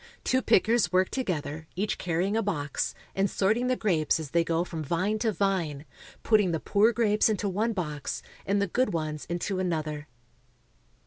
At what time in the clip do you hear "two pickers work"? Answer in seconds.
0.23-1.09